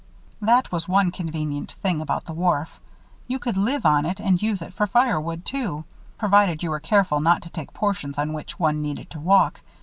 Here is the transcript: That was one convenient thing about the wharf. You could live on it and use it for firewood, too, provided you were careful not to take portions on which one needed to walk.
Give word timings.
That 0.41 0.71
was 0.71 0.87
one 0.89 1.11
convenient 1.11 1.73
thing 1.73 2.01
about 2.01 2.25
the 2.25 2.33
wharf. 2.33 2.79
You 3.27 3.37
could 3.37 3.55
live 3.55 3.85
on 3.85 4.03
it 4.03 4.19
and 4.19 4.41
use 4.41 4.63
it 4.63 4.73
for 4.73 4.87
firewood, 4.87 5.45
too, 5.45 5.85
provided 6.17 6.63
you 6.63 6.71
were 6.71 6.79
careful 6.79 7.19
not 7.19 7.43
to 7.43 7.51
take 7.51 7.71
portions 7.71 8.17
on 8.17 8.33
which 8.33 8.59
one 8.59 8.81
needed 8.81 9.11
to 9.11 9.19
walk. 9.19 9.61